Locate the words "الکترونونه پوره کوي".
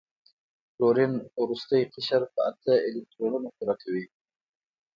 2.87-4.05